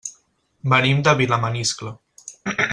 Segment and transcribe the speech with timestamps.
[0.73, 1.95] Venim de Vilamaniscle.